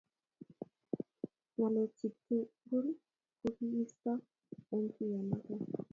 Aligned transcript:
Ngalekchi 1.55 2.07
tugul 2.25 2.87
ko 3.39 3.47
kiisirto 3.55 4.11
eng 4.73 4.85
tuiyonoto 4.93 5.53